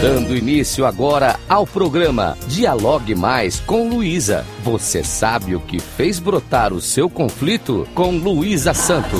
Dando 0.00 0.36
início 0.36 0.84
agora 0.84 1.40
ao 1.48 1.66
programa 1.66 2.36
Dialogue 2.48 3.14
Mais 3.14 3.58
com 3.60 3.88
Luísa. 3.88 4.44
Você 4.62 5.02
sabe 5.02 5.56
o 5.56 5.60
que 5.60 5.80
fez 5.80 6.18
brotar 6.18 6.74
o 6.74 6.82
seu 6.82 7.08
conflito 7.08 7.88
com 7.94 8.10
Luísa 8.10 8.74
Santo. 8.74 9.16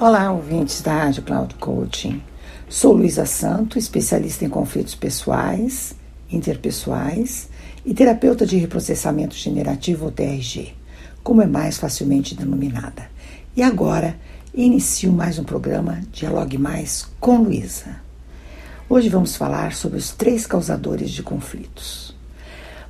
Olá, 0.00 0.32
ouvintes 0.32 0.80
da 0.80 1.04
Rádio 1.04 1.22
Cloud 1.22 1.54
Coaching. 1.56 2.22
Sou 2.70 2.94
Luísa 2.94 3.26
Santo, 3.26 3.78
especialista 3.78 4.46
em 4.46 4.48
conflitos 4.48 4.94
pessoais, 4.94 5.94
interpessoais 6.30 7.50
e 7.84 7.92
terapeuta 7.92 8.46
de 8.46 8.56
reprocessamento 8.56 9.34
generativo 9.34 10.06
ou 10.06 10.10
TRG, 10.10 10.72
como 11.22 11.42
é 11.42 11.46
mais 11.46 11.76
facilmente 11.76 12.34
denominada. 12.34 13.12
E 13.54 13.62
agora 13.62 14.18
inicio 14.54 15.12
mais 15.12 15.38
um 15.38 15.44
programa 15.44 16.00
Dialogue 16.10 16.56
Mais 16.56 17.06
com 17.20 17.42
Luísa. 17.42 18.00
Hoje 18.88 19.10
vamos 19.10 19.36
falar 19.36 19.74
sobre 19.74 19.98
os 19.98 20.10
três 20.10 20.46
causadores 20.46 21.10
de 21.10 21.22
conflitos. 21.22 22.16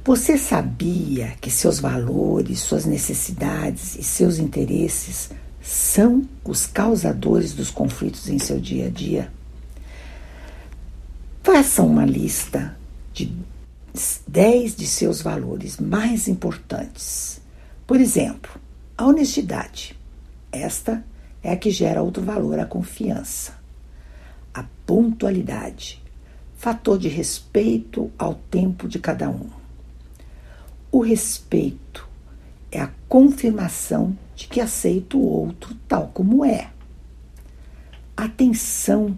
Você 0.04 0.38
sabia 0.38 1.32
que 1.40 1.50
seus 1.50 1.80
valores, 1.80 2.60
suas 2.60 2.84
necessidades 2.84 3.96
e 3.96 4.04
seus 4.04 4.38
interesses 4.38 5.30
são 5.60 6.22
os 6.44 6.64
causadores 6.64 7.54
dos 7.54 7.68
conflitos 7.68 8.28
em 8.28 8.38
seu 8.38 8.60
dia 8.60 8.86
a 8.86 8.90
dia? 8.90 9.32
Faça 11.42 11.82
uma 11.82 12.04
lista 12.04 12.76
de 13.12 13.36
10 14.28 14.76
de 14.76 14.86
seus 14.86 15.20
valores 15.20 15.78
mais 15.78 16.28
importantes. 16.28 17.40
Por 17.84 18.00
exemplo, 18.00 18.52
a 18.96 19.06
honestidade. 19.06 20.00
Esta 20.52 21.02
é 21.42 21.50
a 21.50 21.56
que 21.56 21.70
gera 21.70 22.02
outro 22.02 22.22
valor, 22.22 22.58
a 22.58 22.66
confiança. 22.66 23.54
A 24.52 24.64
pontualidade, 24.86 26.02
fator 26.54 26.98
de 26.98 27.08
respeito 27.08 28.12
ao 28.18 28.34
tempo 28.34 28.86
de 28.86 28.98
cada 28.98 29.30
um. 29.30 29.48
O 30.90 31.00
respeito 31.00 32.06
é 32.70 32.80
a 32.80 32.90
confirmação 33.08 34.16
de 34.36 34.46
que 34.46 34.60
aceita 34.60 35.16
o 35.16 35.24
outro 35.24 35.74
tal 35.88 36.08
como 36.08 36.44
é. 36.44 36.70
Atenção 38.14 39.16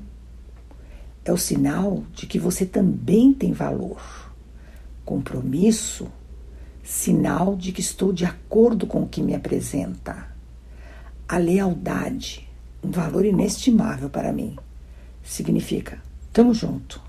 é 1.25 1.33
o 1.33 1.37
sinal 1.37 2.05
de 2.13 2.27
que 2.27 2.39
você 2.39 2.65
também 2.65 3.33
tem 3.33 3.53
valor. 3.53 4.33
Compromisso, 5.05 6.07
sinal 6.83 7.57
de 7.57 7.73
que 7.73 7.81
estou 7.81 8.13
de 8.13 8.25
acordo 8.25 8.87
com 8.87 9.03
o 9.03 9.09
que 9.09 9.21
me 9.21 9.35
apresenta. 9.35 10.34
A 11.29 11.39
lealdade, 11.39 12.49
um 12.83 12.91
valor 12.91 13.25
inestimável 13.25 14.11
para 14.11 14.33
mim, 14.33 14.57
significa 15.23 15.99
tamo 16.35 16.53
junto. 16.53 17.01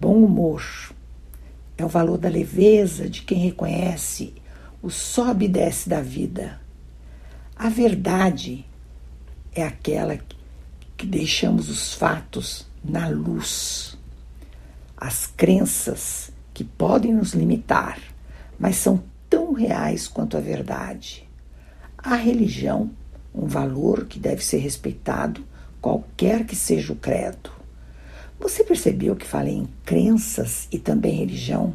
Bom 0.00 0.22
humor 0.22 0.64
é 1.76 1.84
o 1.84 1.88
valor 1.88 2.16
da 2.16 2.28
leveza 2.28 3.10
de 3.10 3.22
quem 3.22 3.38
reconhece 3.38 4.32
o 4.80 4.88
sobe 4.88 5.46
e 5.46 5.48
desce 5.48 5.88
da 5.88 6.00
vida. 6.00 6.60
A 7.56 7.68
verdade 7.68 8.64
é 9.52 9.64
aquela 9.64 10.18
que 10.96 11.06
deixamos 11.06 11.68
os 11.68 11.92
fatos 11.94 12.66
na 12.84 13.08
luz. 13.08 13.98
As 14.96 15.26
crenças 15.26 16.30
que 16.52 16.62
podem 16.62 17.12
nos 17.12 17.32
limitar, 17.32 17.98
mas 18.58 18.76
são 18.76 19.02
tão 19.28 19.52
reais 19.52 20.06
quanto 20.06 20.36
a 20.36 20.40
verdade. 20.40 21.23
A 22.06 22.16
religião, 22.16 22.90
um 23.34 23.46
valor 23.46 24.04
que 24.04 24.18
deve 24.18 24.44
ser 24.44 24.58
respeitado, 24.58 25.42
qualquer 25.80 26.44
que 26.44 26.54
seja 26.54 26.92
o 26.92 26.96
credo. 26.96 27.50
Você 28.38 28.62
percebeu 28.62 29.16
que 29.16 29.26
falei 29.26 29.54
em 29.54 29.68
crenças 29.86 30.68
e 30.70 30.78
também 30.78 31.14
religião, 31.14 31.74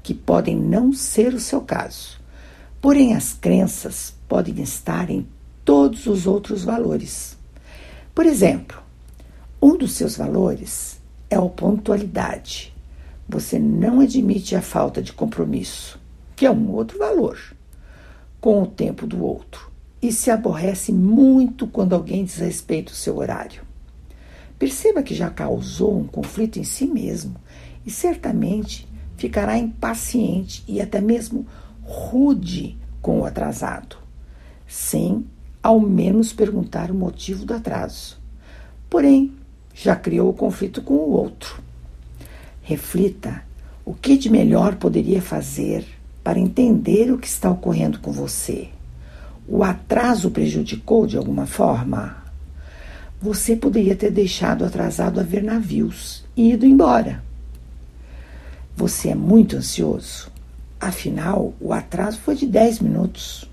que 0.00 0.14
podem 0.14 0.54
não 0.54 0.92
ser 0.92 1.34
o 1.34 1.40
seu 1.40 1.60
caso. 1.60 2.20
Porém, 2.80 3.16
as 3.16 3.32
crenças 3.32 4.14
podem 4.28 4.62
estar 4.62 5.10
em 5.10 5.26
todos 5.64 6.06
os 6.06 6.24
outros 6.24 6.62
valores. 6.62 7.36
Por 8.14 8.26
exemplo, 8.26 8.80
um 9.60 9.76
dos 9.76 9.94
seus 9.94 10.16
valores 10.16 11.00
é 11.28 11.34
a 11.34 11.42
pontualidade. 11.42 12.72
Você 13.28 13.58
não 13.58 13.98
admite 13.98 14.54
a 14.54 14.62
falta 14.62 15.02
de 15.02 15.12
compromisso, 15.12 15.98
que 16.36 16.46
é 16.46 16.50
um 16.50 16.70
outro 16.70 16.96
valor 16.96 17.57
com 18.40 18.62
o 18.62 18.66
tempo 18.66 19.06
do 19.06 19.22
outro 19.24 19.70
e 20.00 20.12
se 20.12 20.30
aborrece 20.30 20.92
muito 20.92 21.66
quando 21.66 21.94
alguém 21.94 22.24
desrespeita 22.24 22.92
o 22.92 22.96
seu 22.96 23.18
horário. 23.18 23.62
Perceba 24.58 25.02
que 25.02 25.14
já 25.14 25.30
causou 25.30 25.98
um 25.98 26.06
conflito 26.06 26.58
em 26.58 26.64
si 26.64 26.86
mesmo 26.86 27.36
e 27.84 27.90
certamente 27.90 28.88
ficará 29.16 29.58
impaciente 29.58 30.64
e 30.66 30.80
até 30.80 31.00
mesmo 31.00 31.46
rude 31.82 32.76
com 33.00 33.20
o 33.20 33.24
atrasado, 33.24 33.96
sem 34.66 35.24
ao 35.62 35.80
menos 35.80 36.32
perguntar 36.32 36.90
o 36.90 36.94
motivo 36.94 37.44
do 37.44 37.54
atraso. 37.54 38.18
Porém, 38.88 39.32
já 39.74 39.94
criou 39.94 40.30
o 40.30 40.34
conflito 40.34 40.82
com 40.82 40.94
o 40.94 41.10
outro. 41.10 41.62
Reflita 42.62 43.42
o 43.84 43.94
que 43.94 44.16
de 44.16 44.28
melhor 44.28 44.76
poderia 44.76 45.22
fazer 45.22 45.97
para 46.28 46.38
entender 46.38 47.10
o 47.10 47.16
que 47.16 47.26
está 47.26 47.50
ocorrendo 47.50 48.00
com 48.00 48.12
você. 48.12 48.68
O 49.48 49.64
atraso 49.64 50.30
prejudicou 50.30 51.06
de 51.06 51.16
alguma 51.16 51.46
forma? 51.46 52.22
Você 53.18 53.56
poderia 53.56 53.96
ter 53.96 54.10
deixado 54.10 54.62
atrasado 54.62 55.20
a 55.20 55.22
ver 55.22 55.42
navios 55.42 56.22
e 56.36 56.52
ido 56.52 56.66
embora. 56.66 57.24
Você 58.76 59.08
é 59.08 59.14
muito 59.14 59.56
ansioso? 59.56 60.30
Afinal, 60.78 61.54
o 61.58 61.72
atraso 61.72 62.18
foi 62.18 62.34
de 62.34 62.46
10 62.46 62.80
minutos. 62.80 63.48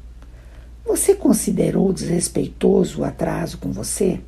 Você 0.86 1.16
considerou 1.16 1.94
desrespeitoso 1.94 3.00
o 3.00 3.06
atraso 3.06 3.58
com 3.58 3.72
você? 3.72 4.20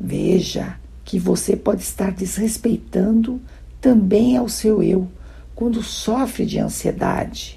Veja 0.00 0.80
que 1.04 1.16
você 1.16 1.54
pode 1.54 1.82
estar 1.82 2.10
desrespeitando 2.10 3.40
também 3.80 4.36
ao 4.36 4.48
seu 4.48 4.82
eu 4.82 5.08
quando 5.62 5.80
sofre 5.80 6.44
de 6.44 6.58
ansiedade. 6.58 7.56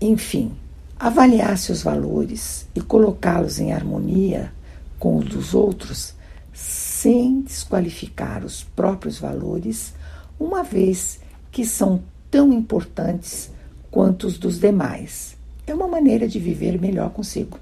Enfim, 0.00 0.56
avaliar 0.98 1.58
seus 1.58 1.82
valores 1.82 2.66
e 2.74 2.80
colocá-los 2.80 3.58
em 3.58 3.74
harmonia 3.74 4.50
com 4.98 5.18
os 5.18 5.26
dos 5.26 5.52
outros 5.52 6.14
sem 6.54 7.42
desqualificar 7.42 8.42
os 8.42 8.64
próprios 8.64 9.18
valores, 9.18 9.92
uma 10.40 10.62
vez 10.62 11.20
que 11.52 11.66
são 11.66 12.02
tão 12.30 12.50
importantes 12.54 13.50
quanto 13.90 14.26
os 14.26 14.38
dos 14.38 14.58
demais. 14.58 15.36
É 15.66 15.74
uma 15.74 15.86
maneira 15.86 16.26
de 16.26 16.38
viver 16.38 16.80
melhor 16.80 17.10
consigo. 17.10 17.58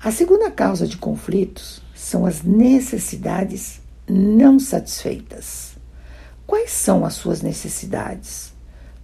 A 0.00 0.12
segunda 0.12 0.52
causa 0.52 0.86
de 0.86 0.96
conflitos 0.96 1.82
são 1.96 2.26
as 2.26 2.44
necessidades 2.44 3.80
não 4.08 4.60
satisfeitas. 4.60 5.72
Quais 6.52 6.70
são 6.70 7.02
as 7.06 7.14
suas 7.14 7.40
necessidades? 7.40 8.52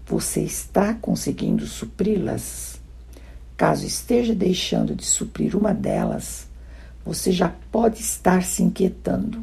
Você 0.06 0.42
está 0.42 0.92
conseguindo 0.92 1.66
supri-las? 1.66 2.78
Caso 3.56 3.86
esteja 3.86 4.34
deixando 4.34 4.94
de 4.94 5.06
suprir 5.06 5.56
uma 5.56 5.72
delas, 5.72 6.46
você 7.02 7.32
já 7.32 7.50
pode 7.72 8.02
estar 8.02 8.42
se 8.42 8.62
inquietando 8.62 9.42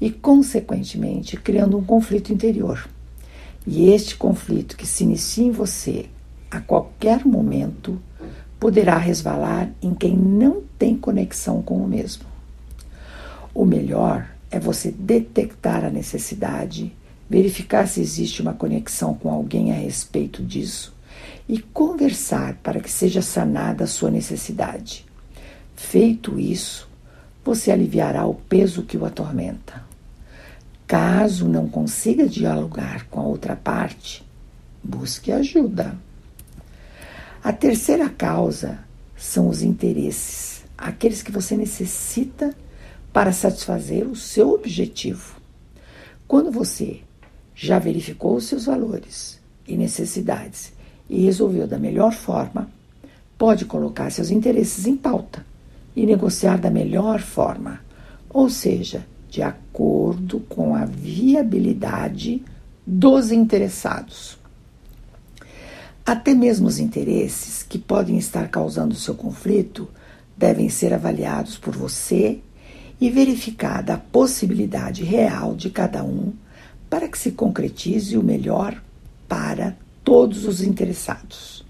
e, 0.00 0.10
consequentemente, 0.10 1.36
criando 1.36 1.78
um 1.78 1.84
conflito 1.84 2.32
interior. 2.32 2.88
E 3.64 3.88
este 3.88 4.16
conflito 4.16 4.76
que 4.76 4.84
se 4.84 5.04
inicia 5.04 5.44
em 5.44 5.52
você 5.52 6.06
a 6.50 6.60
qualquer 6.60 7.24
momento 7.24 8.02
poderá 8.58 8.98
resvalar 8.98 9.70
em 9.80 9.94
quem 9.94 10.16
não 10.16 10.64
tem 10.76 10.96
conexão 10.96 11.62
com 11.62 11.76
o 11.76 11.86
mesmo. 11.86 12.24
O 13.54 13.64
melhor 13.64 14.28
é 14.50 14.58
você 14.58 14.90
detectar 14.90 15.84
a 15.84 15.90
necessidade 15.90 16.97
verificar 17.28 17.86
se 17.86 18.00
existe 18.00 18.40
uma 18.40 18.54
conexão 18.54 19.14
com 19.14 19.30
alguém 19.30 19.72
a 19.72 19.74
respeito 19.74 20.42
disso 20.42 20.94
e 21.48 21.58
conversar 21.58 22.54
para 22.62 22.80
que 22.80 22.90
seja 22.90 23.22
sanada 23.22 23.84
a 23.84 23.86
sua 23.86 24.10
necessidade. 24.10 25.06
Feito 25.74 26.38
isso, 26.38 26.88
você 27.44 27.70
aliviará 27.70 28.26
o 28.26 28.34
peso 28.34 28.82
que 28.82 28.96
o 28.96 29.04
atormenta. 29.04 29.82
Caso 30.86 31.48
não 31.48 31.68
consiga 31.68 32.26
dialogar 32.26 33.06
com 33.08 33.20
a 33.20 33.24
outra 33.24 33.54
parte, 33.54 34.24
busque 34.82 35.30
ajuda. 35.30 35.96
A 37.42 37.52
terceira 37.52 38.08
causa 38.08 38.78
são 39.16 39.48
os 39.48 39.62
interesses, 39.62 40.64
aqueles 40.76 41.22
que 41.22 41.32
você 41.32 41.56
necessita 41.56 42.54
para 43.12 43.32
satisfazer 43.32 44.06
o 44.06 44.16
seu 44.16 44.50
objetivo. 44.50 45.36
Quando 46.26 46.50
você 46.50 47.00
já 47.60 47.80
verificou 47.80 48.40
seus 48.40 48.66
valores 48.66 49.40
e 49.66 49.76
necessidades 49.76 50.72
e 51.10 51.24
resolveu 51.24 51.66
da 51.66 51.76
melhor 51.76 52.12
forma, 52.12 52.70
pode 53.36 53.64
colocar 53.64 54.10
seus 54.10 54.30
interesses 54.30 54.86
em 54.86 54.96
pauta 54.96 55.44
e 55.96 56.06
negociar 56.06 56.56
da 56.56 56.70
melhor 56.70 57.20
forma, 57.20 57.80
ou 58.30 58.48
seja, 58.48 59.04
de 59.28 59.42
acordo 59.42 60.38
com 60.48 60.76
a 60.76 60.84
viabilidade 60.84 62.44
dos 62.86 63.32
interessados. 63.32 64.38
Até 66.06 66.34
mesmo 66.34 66.68
os 66.68 66.78
interesses 66.78 67.64
que 67.64 67.78
podem 67.78 68.16
estar 68.18 68.48
causando 68.48 68.94
seu 68.94 69.16
conflito 69.16 69.88
devem 70.36 70.68
ser 70.68 70.94
avaliados 70.94 71.58
por 71.58 71.74
você 71.74 72.38
e 73.00 73.10
verificada 73.10 73.94
a 73.94 73.98
possibilidade 73.98 75.02
real 75.02 75.56
de 75.56 75.70
cada 75.70 76.04
um 76.04 76.32
para 76.88 77.08
que 77.08 77.18
se 77.18 77.32
concretize 77.32 78.16
o 78.16 78.22
melhor 78.22 78.80
para 79.28 79.76
todos 80.02 80.44
os 80.44 80.62
interessados. 80.62 81.64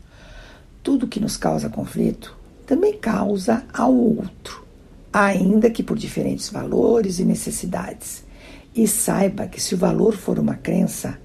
Tudo 0.82 1.09
que 1.09 1.20
nos 1.20 1.37
causa 1.37 1.69
conflito 1.69 2.37
também 2.67 2.97
causa 2.97 3.65
ao 3.73 3.94
outro, 3.94 4.65
ainda 5.12 5.70
que 5.70 5.82
por 5.82 5.99
diferentes 5.99 6.50
valores 6.50 7.19
e 7.19 7.25
necessidades. 7.25 8.25
E 8.75 8.87
saiba 8.87 9.47
que 9.47 9.61
se 9.61 9.75
o 9.75 9.79
valor 9.79 10.15
for 10.15 10.38
uma 10.38 10.55
crença, 10.55 11.19